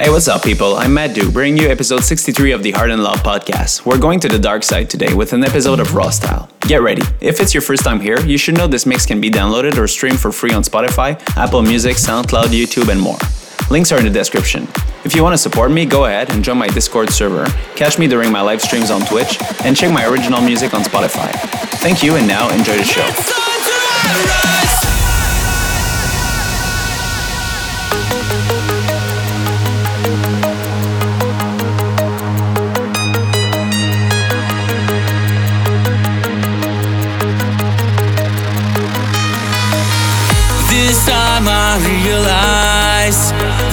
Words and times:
Hey, 0.00 0.08
what's 0.08 0.28
up, 0.28 0.42
people? 0.42 0.76
I'm 0.76 0.94
Matt 0.94 1.14
Duke, 1.14 1.30
bringing 1.30 1.62
you 1.62 1.68
episode 1.68 2.02
63 2.02 2.52
of 2.52 2.62
the 2.62 2.70
Heart 2.70 2.90
and 2.90 3.02
Love 3.02 3.18
podcast. 3.18 3.84
We're 3.84 3.98
going 3.98 4.18
to 4.20 4.28
the 4.28 4.38
dark 4.38 4.62
side 4.62 4.88
today 4.88 5.12
with 5.12 5.34
an 5.34 5.44
episode 5.44 5.78
of 5.78 5.94
Raw 5.94 6.08
Style. 6.08 6.48
Get 6.60 6.80
ready. 6.80 7.02
If 7.20 7.38
it's 7.38 7.52
your 7.52 7.60
first 7.60 7.84
time 7.84 8.00
here, 8.00 8.18
you 8.20 8.38
should 8.38 8.56
know 8.56 8.66
this 8.66 8.86
mix 8.86 9.04
can 9.04 9.20
be 9.20 9.30
downloaded 9.30 9.76
or 9.76 9.86
streamed 9.86 10.18
for 10.18 10.32
free 10.32 10.54
on 10.54 10.62
Spotify, 10.62 11.20
Apple 11.36 11.60
Music, 11.60 11.98
SoundCloud, 11.98 12.44
YouTube, 12.44 12.88
and 12.90 12.98
more. 12.98 13.18
Links 13.70 13.92
are 13.92 13.98
in 13.98 14.04
the 14.04 14.10
description. 14.10 14.66
If 15.04 15.14
you 15.14 15.22
want 15.22 15.34
to 15.34 15.38
support 15.38 15.70
me, 15.70 15.84
go 15.84 16.06
ahead 16.06 16.30
and 16.30 16.42
join 16.42 16.56
my 16.56 16.68
Discord 16.68 17.10
server, 17.10 17.44
catch 17.76 17.98
me 17.98 18.08
during 18.08 18.32
my 18.32 18.40
live 18.40 18.62
streams 18.62 18.90
on 18.90 19.02
Twitch, 19.02 19.36
and 19.66 19.76
check 19.76 19.92
my 19.92 20.06
original 20.06 20.40
music 20.40 20.72
on 20.72 20.80
Spotify. 20.80 21.30
Thank 21.82 22.02
you, 22.02 22.16
and 22.16 22.26
now 22.26 22.48
enjoy 22.48 22.78
the 22.78 22.84
show. 22.84 23.06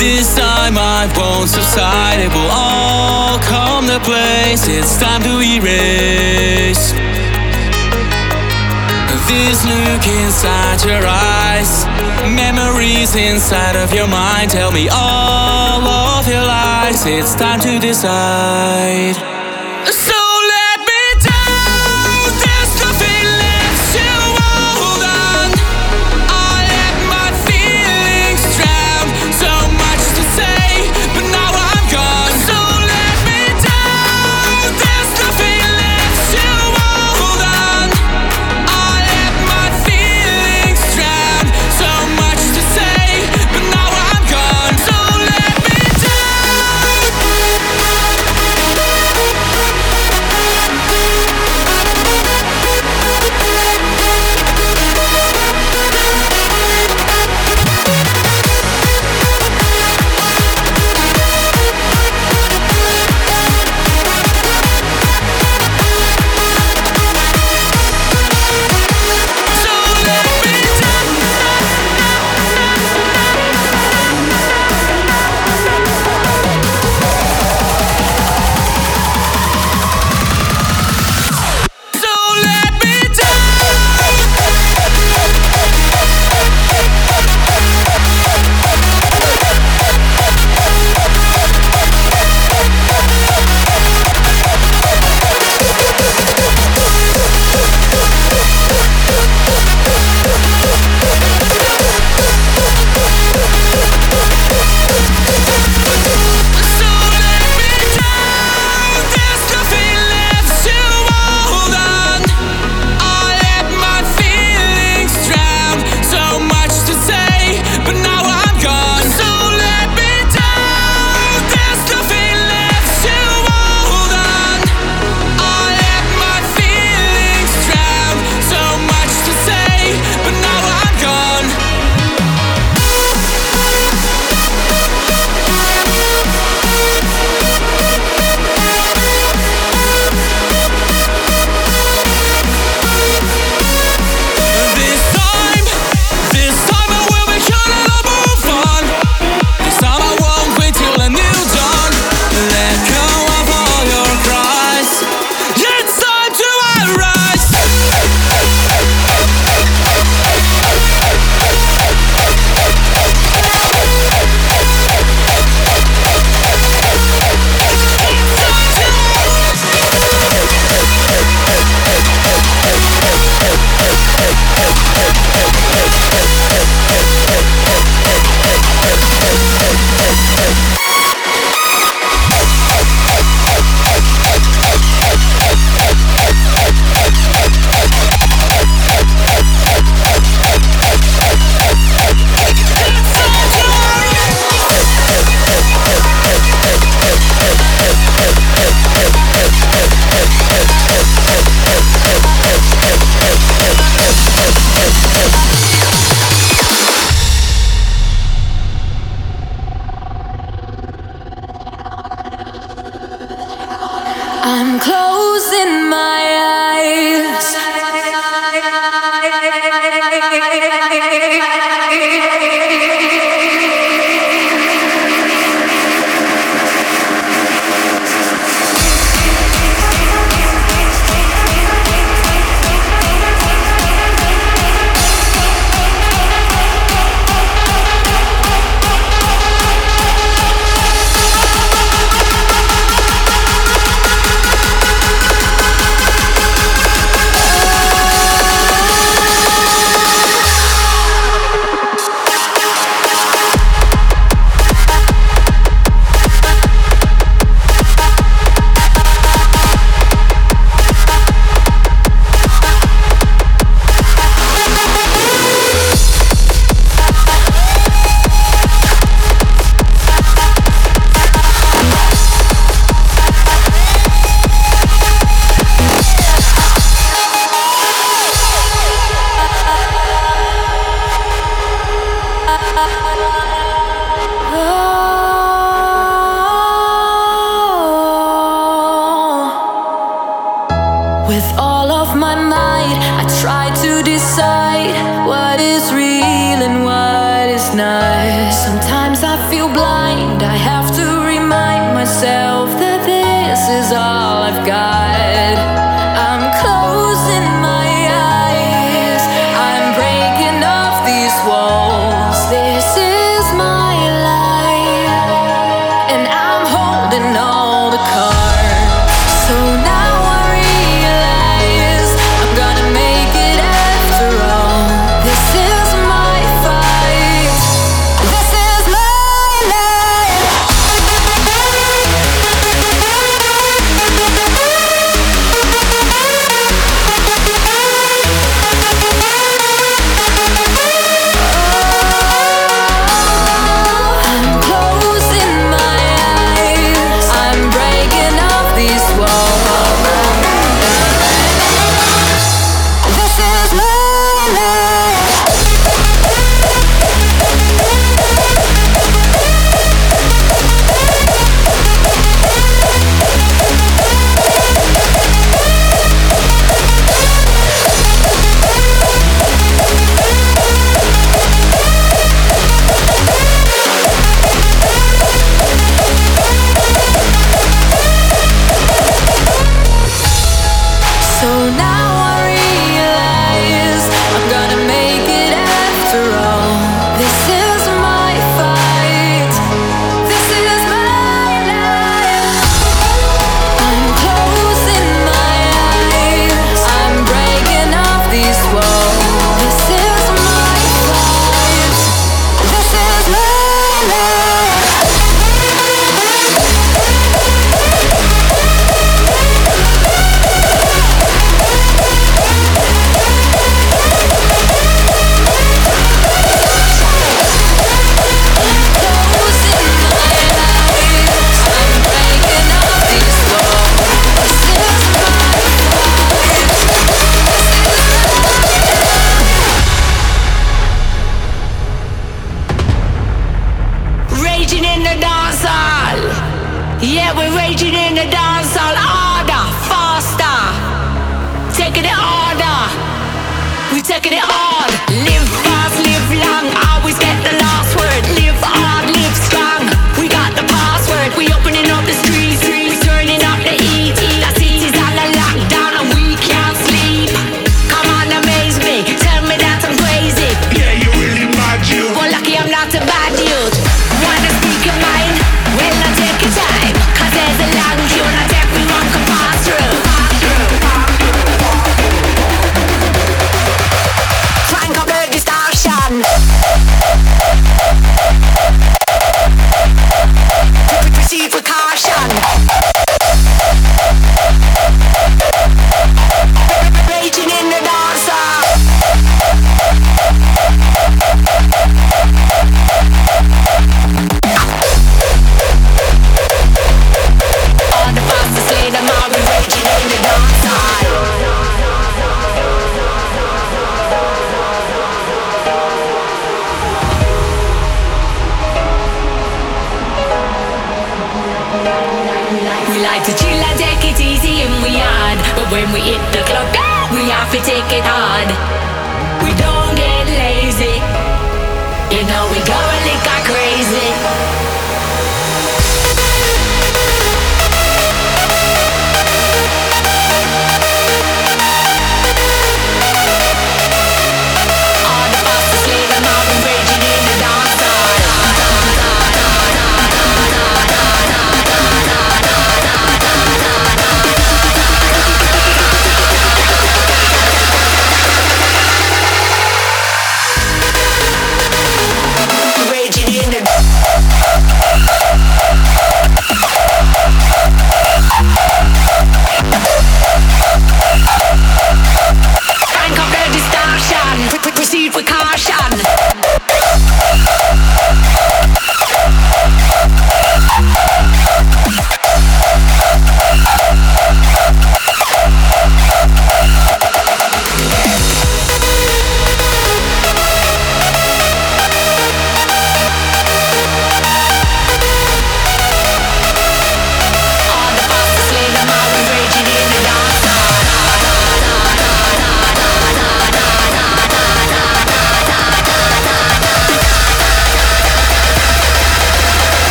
This 0.00 0.34
time 0.34 0.76
I 0.76 1.06
won't 1.16 1.48
subside. 1.48 2.18
It 2.20 2.32
will 2.32 2.50
all 2.50 3.38
come 3.38 3.86
to 3.86 4.00
place. 4.00 4.66
It's 4.66 4.98
time 4.98 5.22
to 5.22 5.40
erase 5.40 6.94
This 9.30 9.64
look 9.64 10.06
inside 10.24 10.82
your 10.82 11.06
eyes. 11.06 11.86
Memories 12.26 13.14
inside 13.14 13.76
of 13.76 13.94
your 13.94 14.08
mind. 14.08 14.50
Tell 14.50 14.72
me 14.72 14.88
all 14.88 15.86
of 15.86 16.26
your 16.26 16.42
lies. 16.42 17.06
It's 17.06 17.36
time 17.36 17.60
to 17.60 17.78
decide 17.78 19.39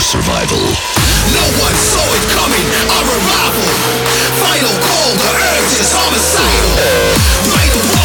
survival. 0.00 0.58
No 1.32 1.44
one 1.62 1.74
saw 1.74 2.04
it 2.14 2.24
coming, 2.34 2.66
our 2.94 3.06
arrival. 3.06 3.68
Final 4.42 4.74
call, 4.82 5.10
the 5.18 5.30
urge 5.30 5.74
is 5.80 5.90
homicidal. 5.92 6.74
Right 7.50 7.72
or 7.74 7.84
wrong, 7.94 8.03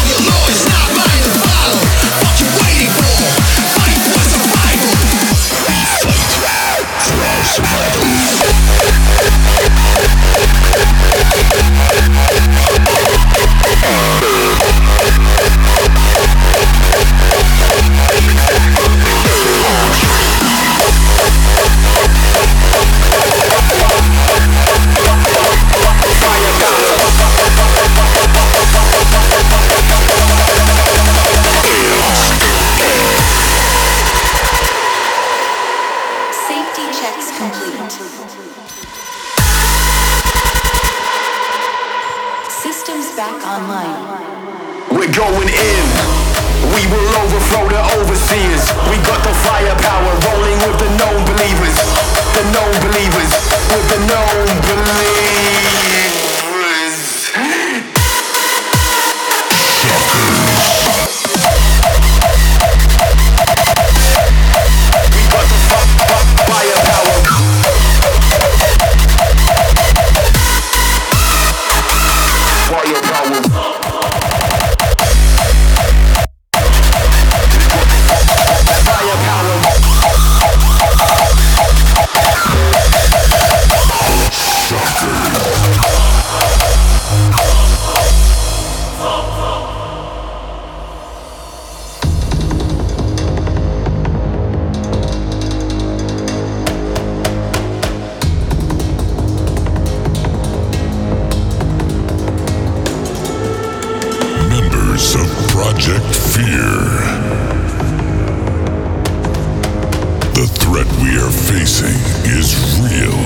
threat 110.58 110.86
we 111.02 111.16
are 111.18 111.30
facing 111.30 111.94
is 112.26 112.54
real. 112.80 113.20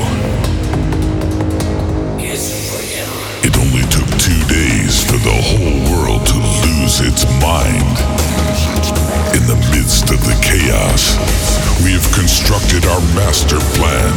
It 3.44 3.56
only 3.56 3.82
took 3.88 4.08
two 4.18 4.42
days 4.48 5.04
for 5.04 5.18
the 5.18 5.32
whole 5.32 5.78
world 5.92 6.26
to 6.26 6.38
lose 6.66 7.00
its 7.00 7.24
mind. 7.40 7.96
In 9.36 9.46
the 9.46 9.56
midst 9.72 10.10
of 10.10 10.20
the 10.20 10.36
chaos, 10.42 11.16
we 11.84 11.92
have 11.92 12.06
constructed 12.12 12.84
our 12.86 13.00
master 13.14 13.58
plan. 13.76 14.14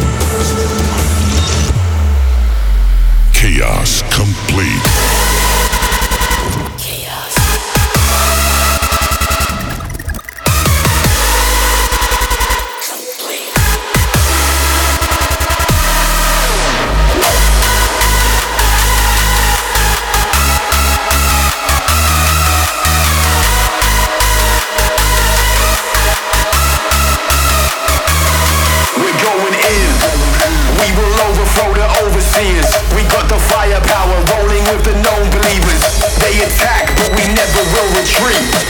Chaos 3.33 4.01
complete. 4.13 5.46
Firepower 33.87 34.19
rolling 34.35 34.63
with 34.65 34.83
the 34.83 34.93
known 35.01 35.29
believers. 35.31 35.81
They 36.19 36.43
attack, 36.43 36.87
but 36.97 37.09
we 37.15 37.33
never 37.33 37.63
will 37.73 37.89
retreat. 37.95 38.66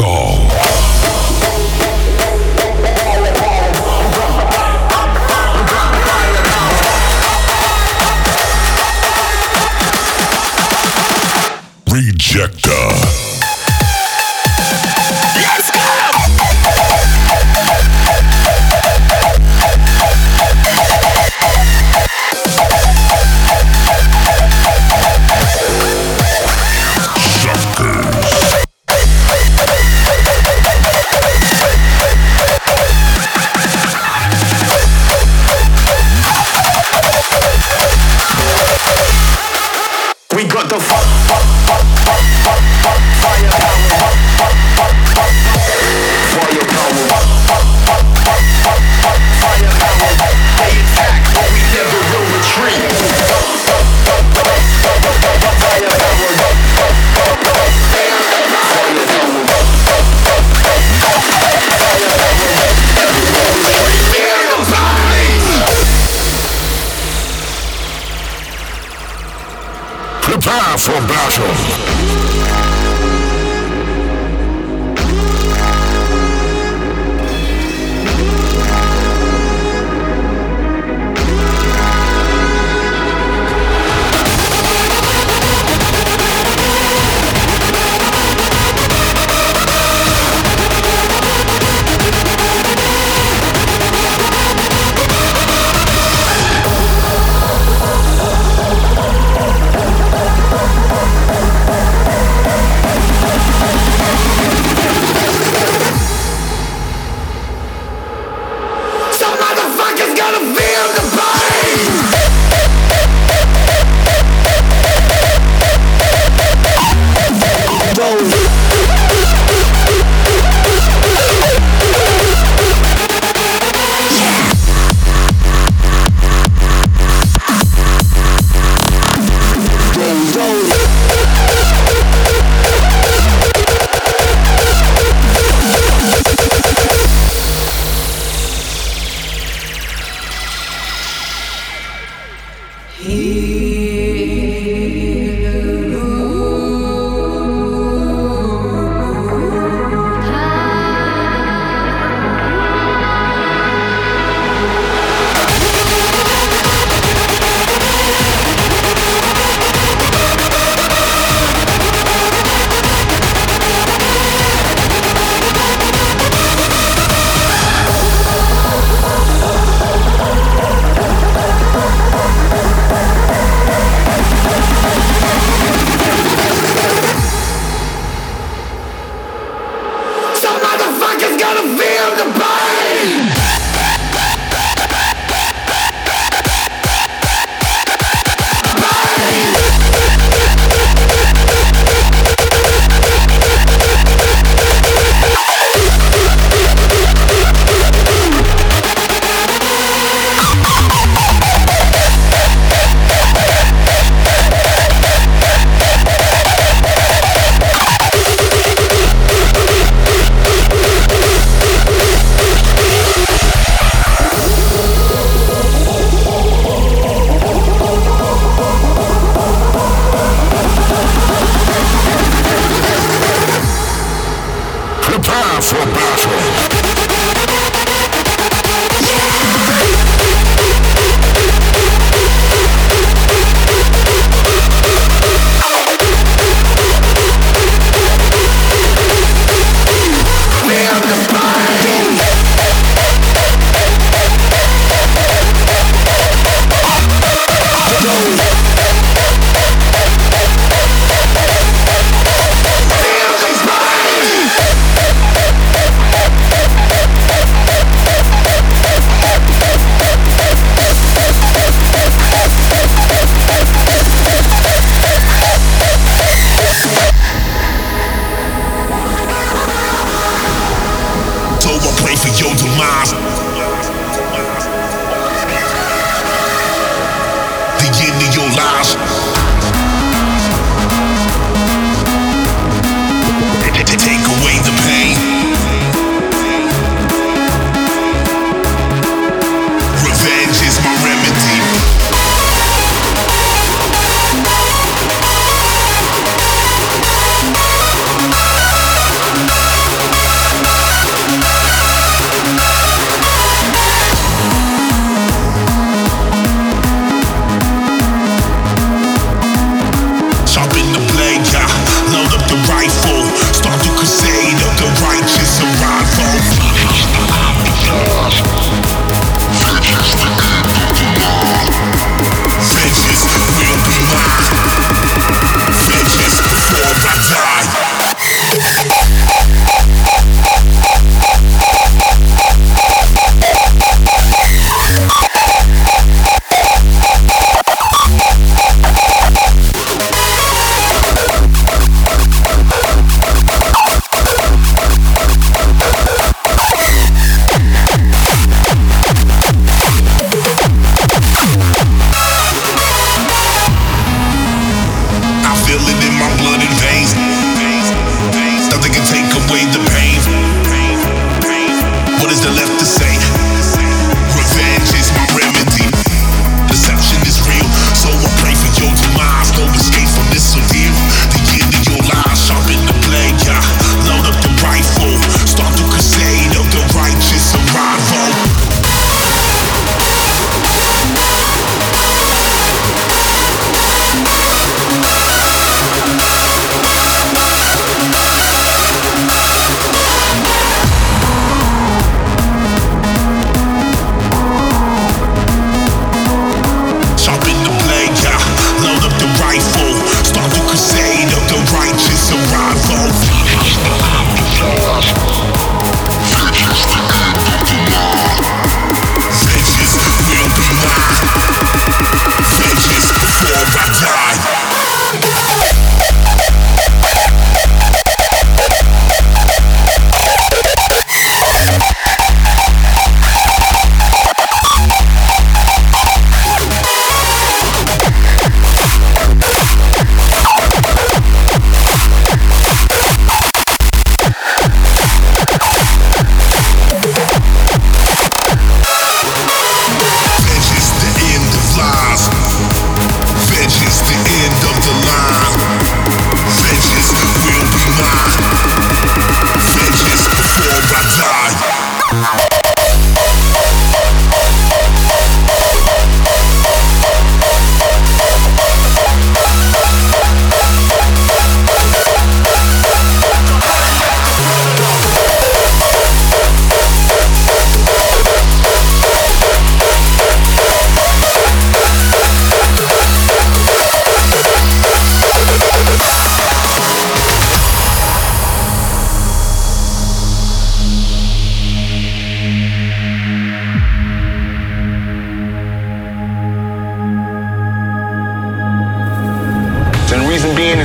Bind 0.00 0.33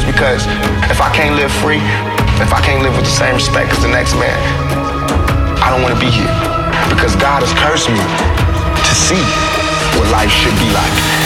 because 0.06 0.46
if 0.92 1.02
I 1.02 1.10
can't 1.14 1.36
live 1.36 1.52
free, 1.52 1.82
if 2.40 2.54
I 2.54 2.62
can't 2.62 2.84
live 2.84 2.96
with 2.96 3.06
the 3.06 3.12
same 3.12 3.36
respect 3.36 3.72
as 3.72 3.82
the 3.82 3.90
next 3.90 4.14
man, 4.16 4.38
I 5.60 5.70
don't 5.70 5.82
want 5.82 5.94
to 5.94 6.02
be 6.02 6.12
here. 6.12 6.32
Because 6.88 7.16
God 7.16 7.44
has 7.44 7.52
cursed 7.60 7.90
me 7.90 8.00
to 8.00 8.94
see 8.96 9.22
what 10.00 10.10
life 10.12 10.32
should 10.32 10.56
be 10.60 10.70
like. 10.72 11.19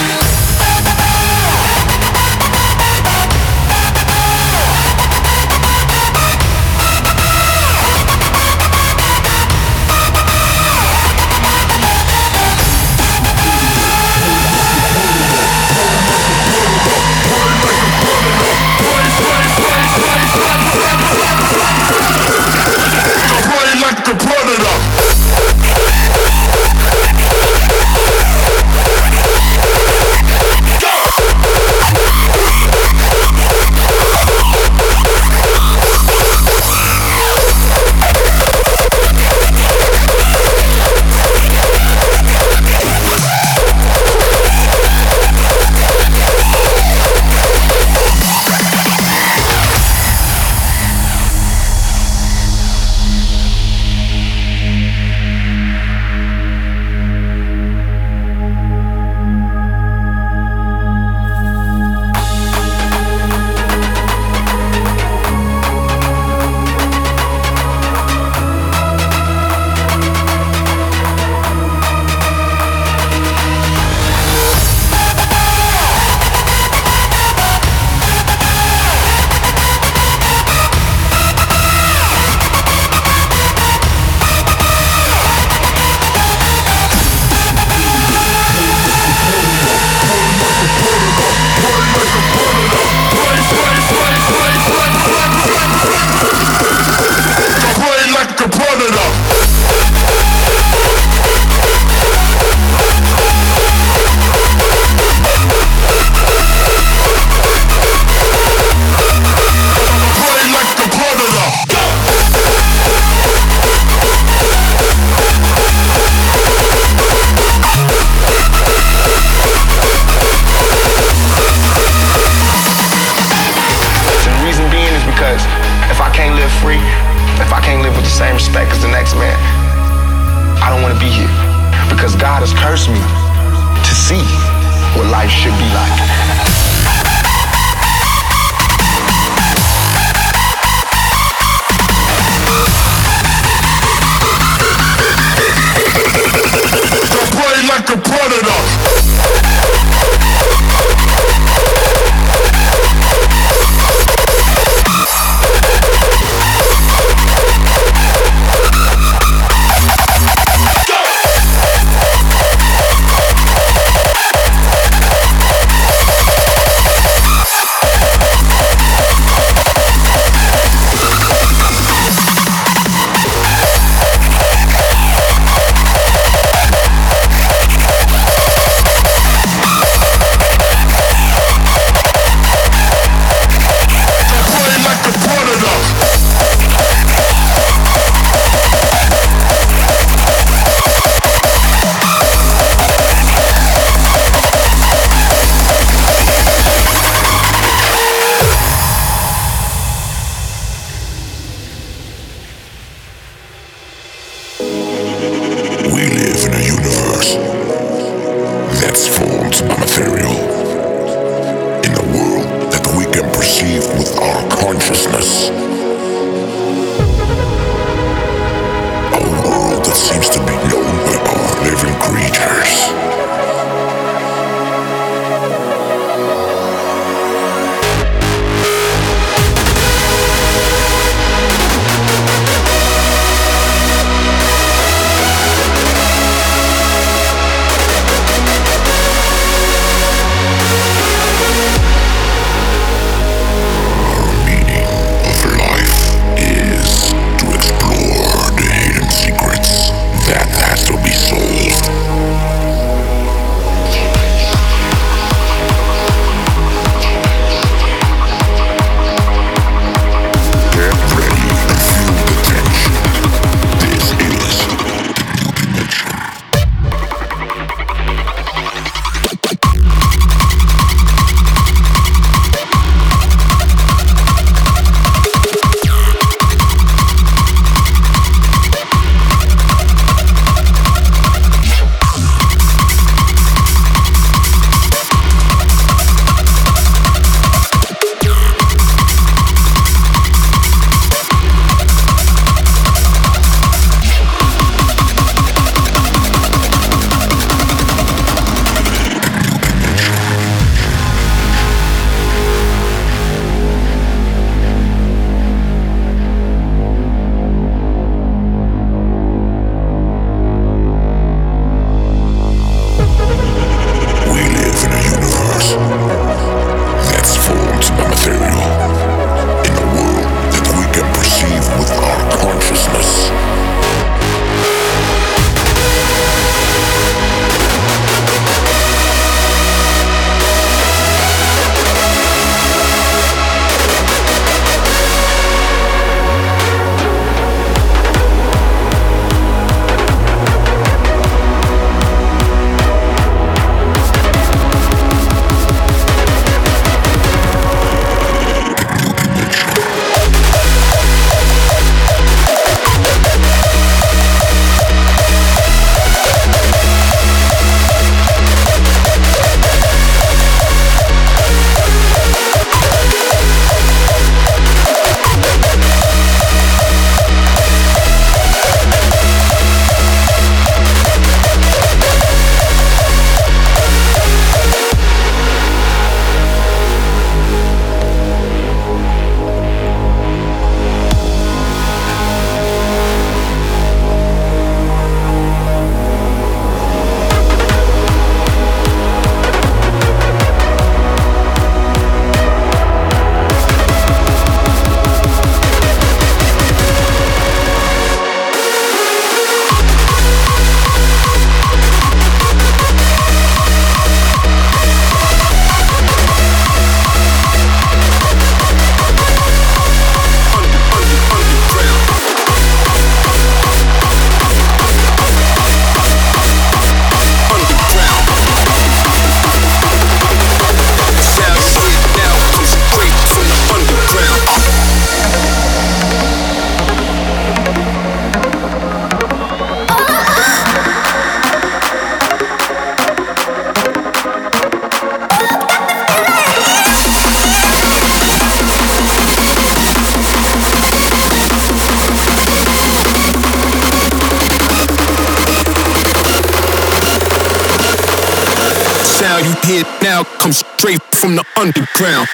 From 451.15 451.35
the 451.35 451.43
underground. 451.57 452.27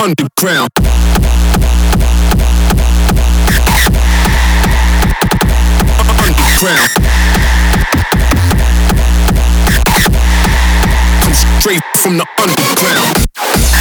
Underground. 0.00 0.70
Underground. 6.18 6.90
Comes 11.22 11.38
straight 11.60 11.82
from 11.96 12.18
the 12.18 12.26
underground. 12.38 13.75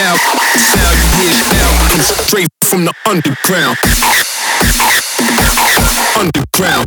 Now, 0.00 0.16
sound 0.56 0.98
hear 1.20 1.36
now 1.52 1.98
straight 2.24 2.48
from 2.64 2.86
the 2.86 2.94
underground. 3.06 3.76
Underground. 6.16 6.86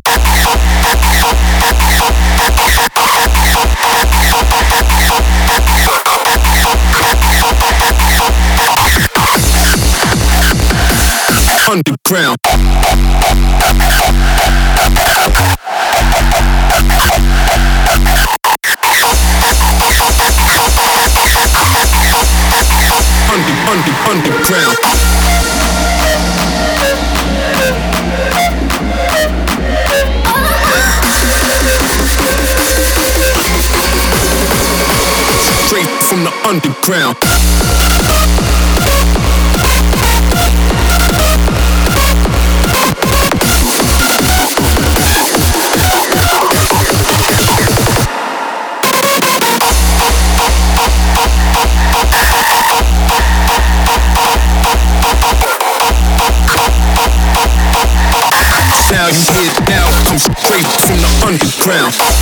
Underground. 11.69 12.42
Underground. 36.83 37.15
Sound 58.83 59.15
you 59.15 59.25
hear 59.31 59.53
now 59.69 59.87
comes 60.03 60.23
straight 60.37 60.67
from 60.81 60.97
the. 60.97 61.07
Underground. 61.25 62.12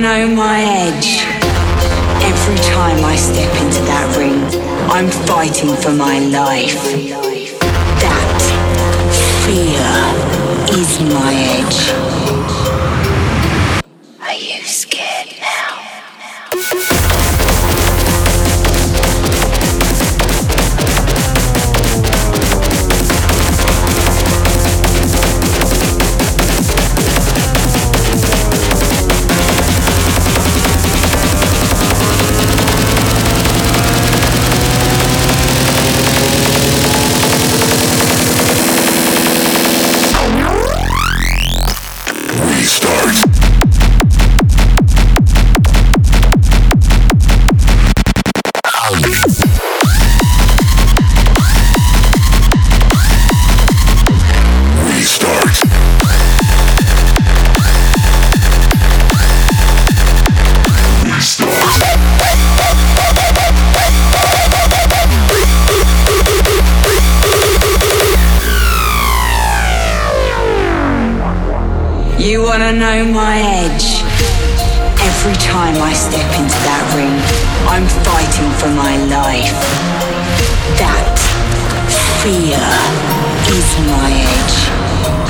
Know 0.00 0.28
my 0.28 0.60
edge? 0.60 1.18
Every 2.22 2.56
time 2.72 3.04
I 3.04 3.16
step 3.16 3.50
into 3.62 3.80
that 3.90 4.16
ring, 4.16 4.44
I'm 4.90 5.10
fighting 5.26 5.74
for 5.74 5.92
my 5.92 6.20
life. 6.20 7.07
Know 72.88 73.04
my 73.12 73.38
edge? 73.38 74.00
Every 75.10 75.34
time 75.34 75.76
I 75.82 75.92
step 75.92 76.24
into 76.40 76.58
that 76.64 76.84
ring, 76.96 77.16
I'm 77.68 77.84
fighting 78.00 78.48
for 78.56 78.70
my 78.72 78.96
life. 79.12 79.52
That 80.80 81.18
fear 82.22 82.64
is 83.52 83.68
my 83.92 84.08
edge. 84.24 85.27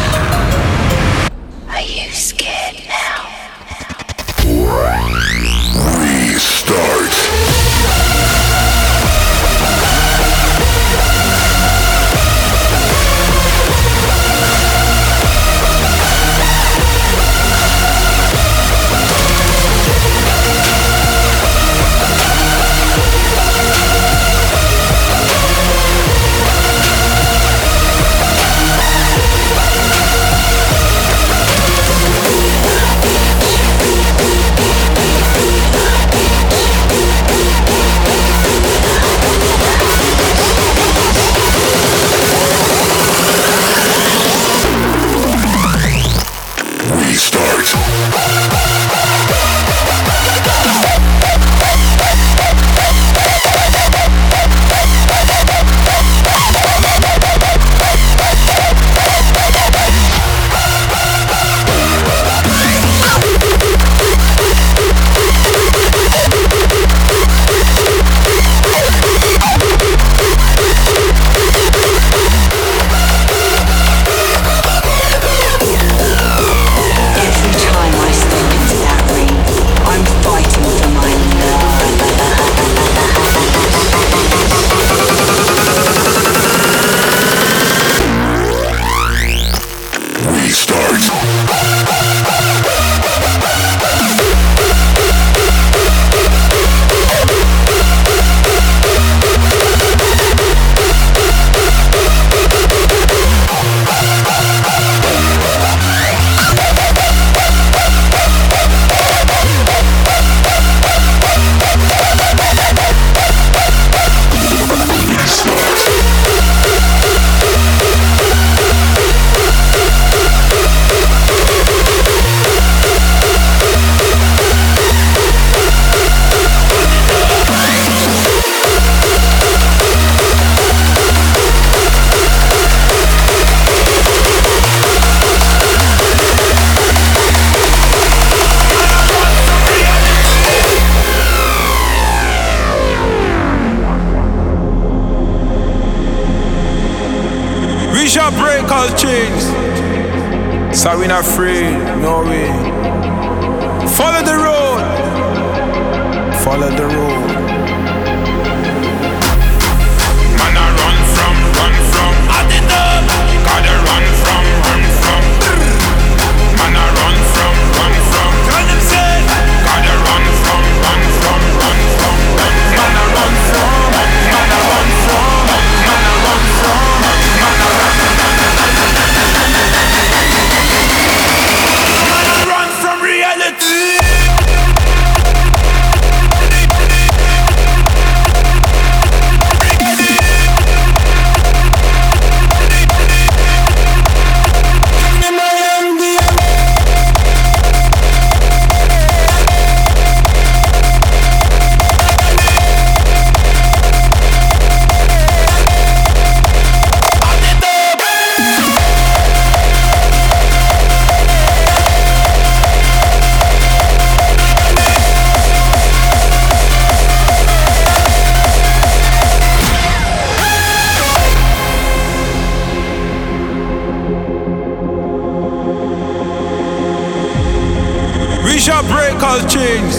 All 229.29 229.41
chains. 229.47 229.97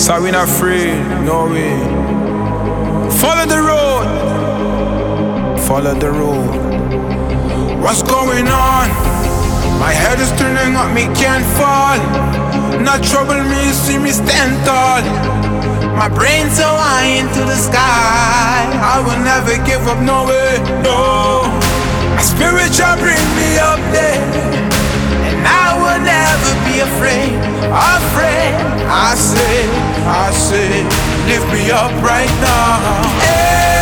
So 0.00 0.22
we 0.22 0.30
not 0.30 0.48
free, 0.48 0.88
no 1.28 1.44
way. 1.52 1.76
Follow 3.20 3.46
the 3.54 3.60
road, 3.70 4.06
follow 5.68 5.94
the 5.94 6.10
road. 6.10 6.52
What's 7.84 8.02
going 8.02 8.48
on? 8.48 8.86
My 9.84 9.92
head 9.92 10.18
is 10.18 10.32
turning 10.40 10.76
up, 10.80 10.88
me 10.94 11.04
can't 11.20 11.44
fall. 11.58 12.00
Not 12.80 13.04
trouble 13.04 13.42
me, 13.52 13.62
see 13.72 13.98
me 13.98 14.10
stand 14.10 14.52
tall. 14.64 15.02
My 16.00 16.08
brain 16.08 16.48
so 16.48 16.68
high 16.84 17.20
into 17.20 17.40
the 17.44 17.58
sky. 17.68 18.64
I 18.94 18.96
will 19.04 19.20
never 19.32 19.54
give 19.68 19.84
up, 19.92 20.00
no 20.00 20.24
way, 20.24 20.56
no. 20.80 21.44
My 22.16 22.22
spirit 22.22 22.72
shall 22.72 22.96
bring 22.96 23.26
me 23.36 23.58
up 23.58 23.80
there. 23.92 24.50
Never 26.04 26.52
be 26.66 26.80
afraid, 26.80 27.34
afraid. 28.00 28.54
I 28.88 29.14
say, 29.14 29.68
I 30.06 30.30
say, 30.32 30.84
lift 31.28 31.46
me 31.52 31.70
up 31.70 31.92
right 32.02 32.32
now. 32.40 32.80
Hey, 33.20 33.79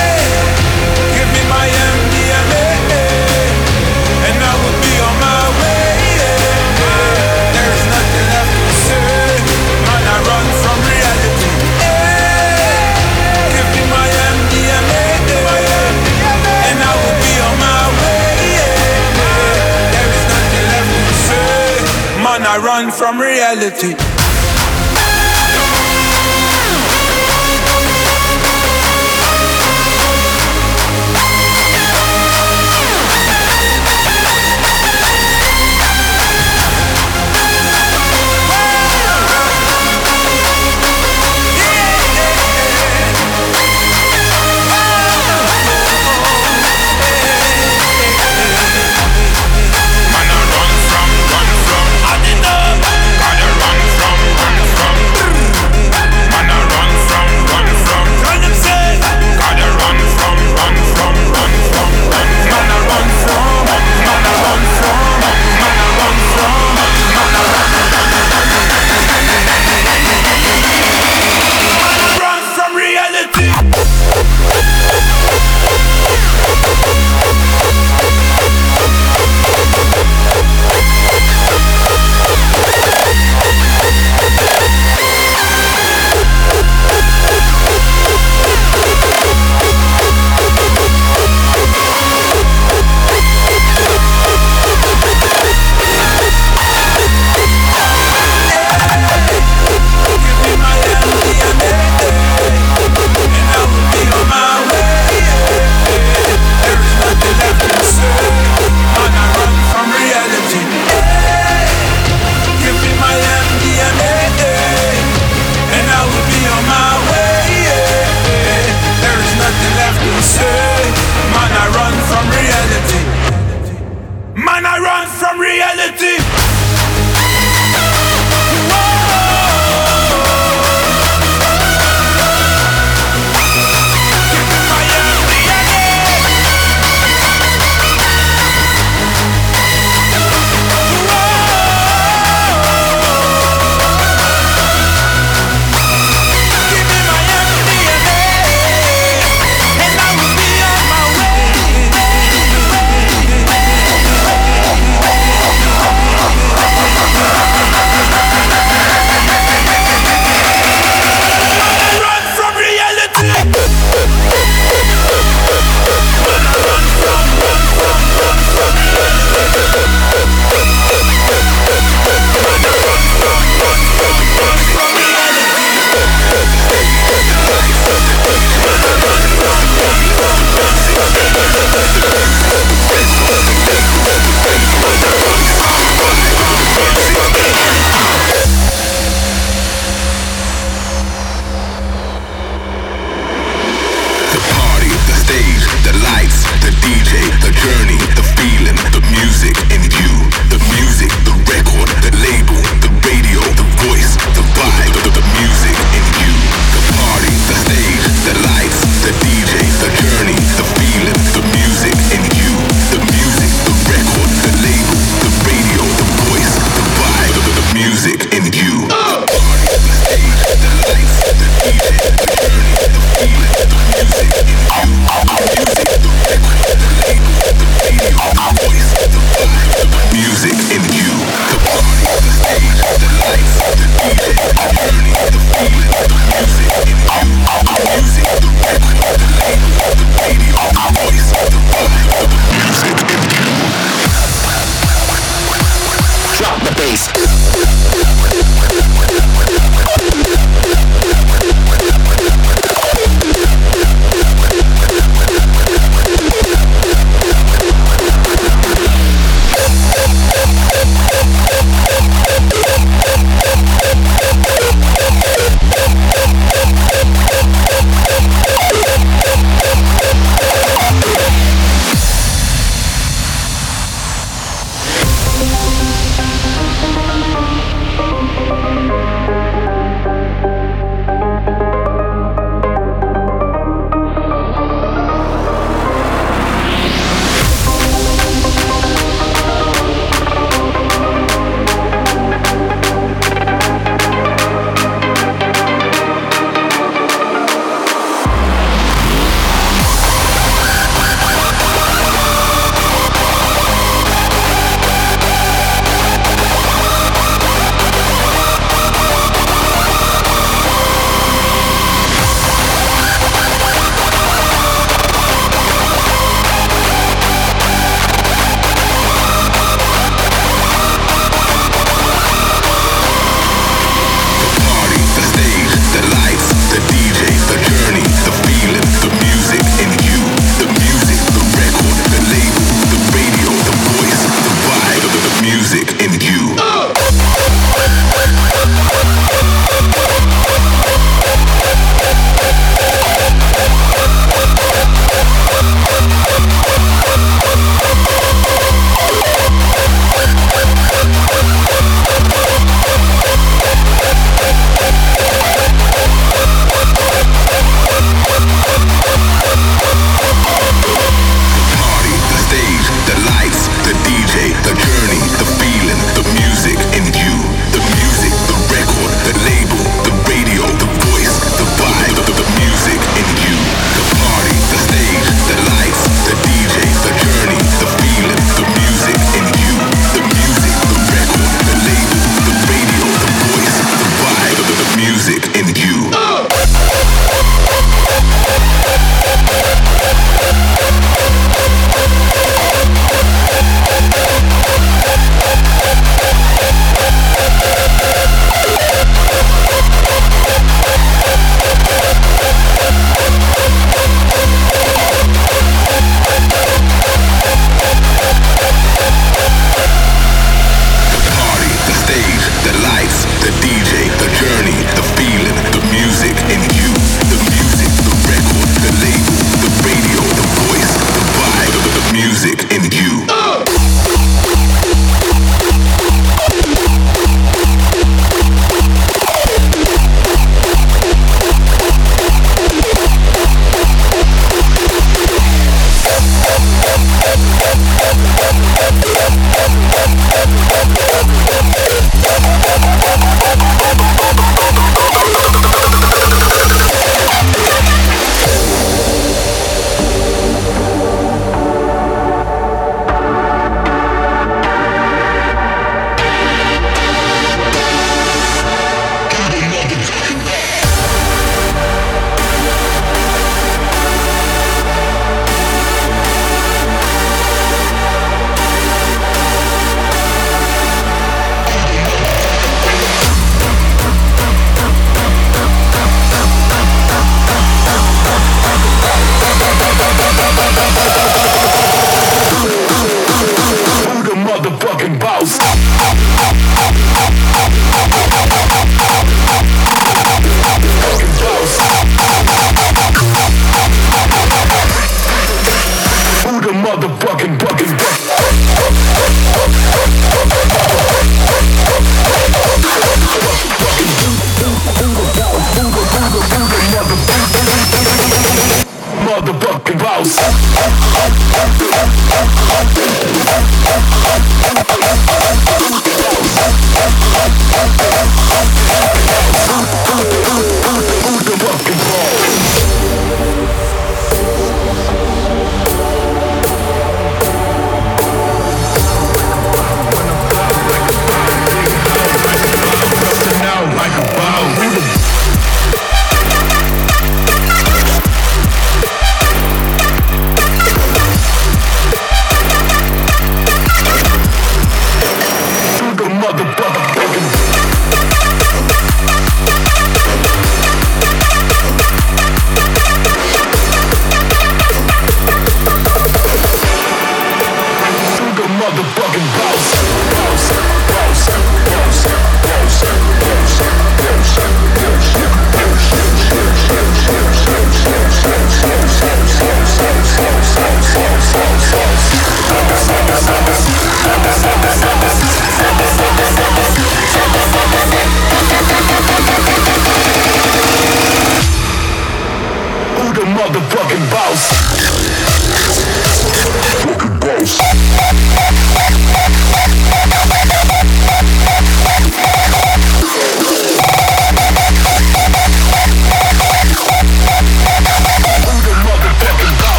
I 22.50 22.56
run 22.56 22.90
from 22.90 23.20
reality. 23.20 24.17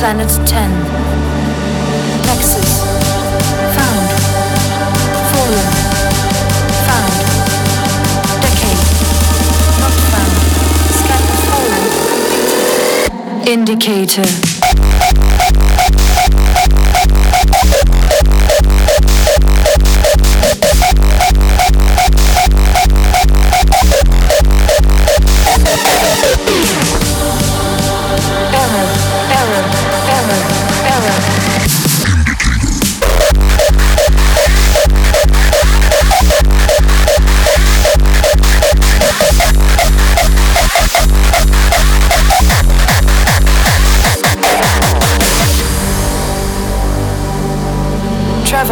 Planet 0.00 0.30
10. 0.46 0.70
Nexus. 2.24 2.72
Found. 3.76 4.08
Fallen. 5.30 5.68
Found. 6.86 7.16
Decade. 8.40 8.82
Not 9.82 9.96
found. 10.12 10.36
Scan 11.00 11.24
fallen. 11.44 11.84
Indicator. 13.46 14.59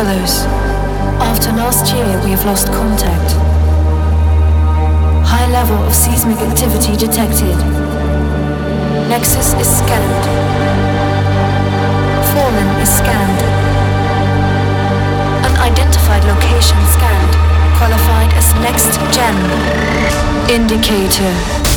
Travelers, 0.08 0.44
after 1.20 1.52
last 1.52 1.92
year 1.92 2.06
we 2.24 2.30
have 2.30 2.42
lost 2.46 2.68
contact. 2.68 3.30
High 5.28 5.46
level 5.52 5.76
of 5.84 5.94
seismic 5.94 6.38
activity 6.38 6.96
detected. 6.96 7.54
Nexus 9.12 9.52
is 9.60 9.68
scanned. 9.68 10.24
Fallen 12.32 12.68
is 12.80 12.88
scanned. 12.88 13.42
Unidentified 15.44 16.24
location 16.24 16.80
scanned. 16.96 17.34
Qualified 17.76 18.32
as 18.32 18.48
next 18.64 18.96
gen. 19.12 19.36
Indicator. 20.48 21.67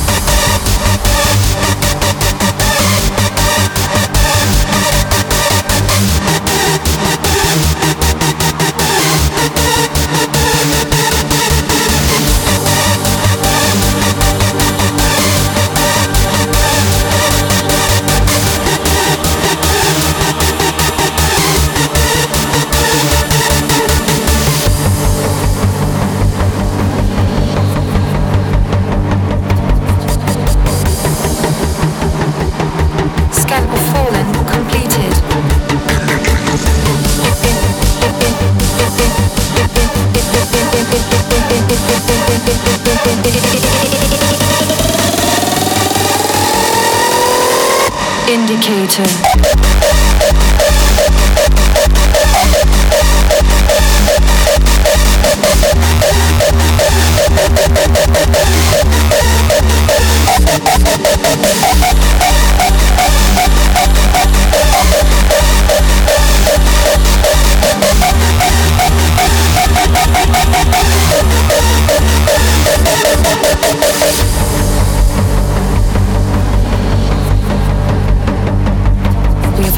Indicator. 48.64 49.32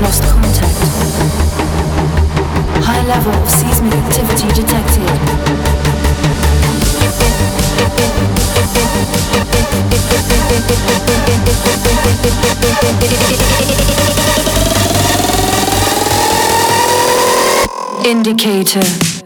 Lost 0.04 0.22
contact. 0.24 0.78
High 2.84 3.04
level 3.06 3.32
of 3.32 3.48
seismic 3.48 3.94
activity 3.94 4.48
detected. 4.52 5.10
Indicator. 18.04 19.24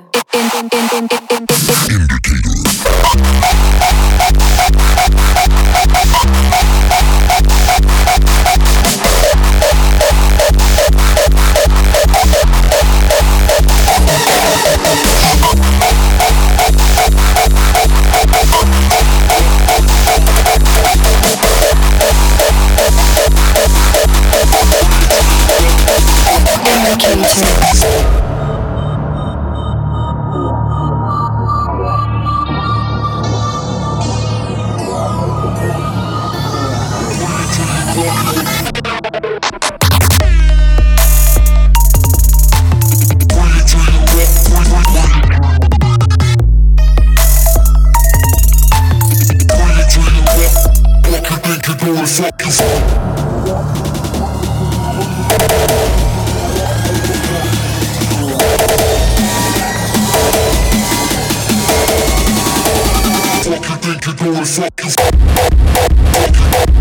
think 63.89 64.05
you're 64.05 64.15
doing? 64.15 64.45
Fuck 64.45 64.85
you. 64.85 64.91
Fuck 66.13 66.73
you. 66.73 66.78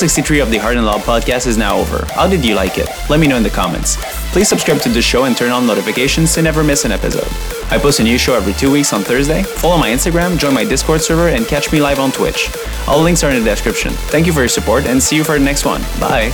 63 0.00 0.40
of 0.40 0.50
the 0.50 0.56
Heart 0.56 0.78
and 0.78 0.86
Loud 0.86 1.02
podcast 1.02 1.46
is 1.46 1.58
now 1.58 1.76
over. 1.76 2.06
How 2.14 2.26
did 2.26 2.42
you 2.42 2.54
like 2.54 2.78
it? 2.78 2.88
Let 3.10 3.20
me 3.20 3.26
know 3.26 3.36
in 3.36 3.42
the 3.42 3.50
comments. 3.50 3.98
Please 4.32 4.48
subscribe 4.48 4.80
to 4.80 4.88
the 4.88 5.02
show 5.02 5.24
and 5.24 5.36
turn 5.36 5.50
on 5.50 5.66
notifications 5.66 6.32
to 6.34 6.42
never 6.42 6.64
miss 6.64 6.86
an 6.86 6.90
episode. 6.92 7.28
I 7.70 7.76
post 7.78 8.00
a 8.00 8.02
new 8.02 8.16
show 8.16 8.34
every 8.34 8.54
two 8.54 8.72
weeks 8.72 8.94
on 8.94 9.02
Thursday. 9.02 9.42
Follow 9.42 9.76
my 9.76 9.90
Instagram, 9.90 10.38
join 10.38 10.54
my 10.54 10.64
Discord 10.64 11.02
server, 11.02 11.28
and 11.28 11.46
catch 11.46 11.70
me 11.70 11.82
live 11.82 11.98
on 11.98 12.12
Twitch. 12.12 12.48
All 12.88 13.02
links 13.02 13.22
are 13.22 13.30
in 13.30 13.44
the 13.44 13.50
description. 13.50 13.92
Thank 13.92 14.26
you 14.26 14.32
for 14.32 14.40
your 14.40 14.48
support 14.48 14.86
and 14.86 15.02
see 15.02 15.16
you 15.16 15.22
for 15.22 15.38
the 15.38 15.44
next 15.44 15.66
one. 15.66 15.82
Bye. 16.00 16.32